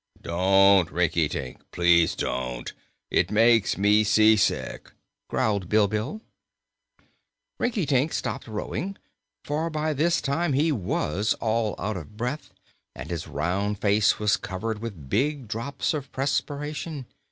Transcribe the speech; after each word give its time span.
"Don't, 0.19 0.89
Rinkitink; 0.91 1.57
please 1.69 2.15
don't! 2.15 2.73
It 3.11 3.29
makes 3.29 3.77
me 3.77 4.03
seasick," 4.03 4.91
growled 5.29 5.69
Bilbil. 5.69 6.21
Rinkitink 7.59 8.11
stopped 8.11 8.47
rowing, 8.47 8.97
for 9.45 9.69
by 9.69 9.93
this 9.93 10.19
time 10.19 10.53
he 10.53 10.71
was 10.71 11.35
all 11.35 11.75
out 11.77 11.97
of 11.97 12.17
breath 12.17 12.49
and 12.95 13.11
his 13.11 13.27
round 13.27 13.79
face 13.79 14.17
was 14.17 14.37
covered 14.37 14.79
with 14.79 15.07
big 15.07 15.47
drops 15.47 15.93
of 15.93 16.11
perspiration. 16.11 17.05